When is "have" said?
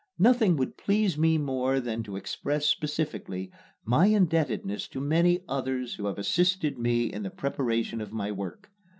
6.07-6.17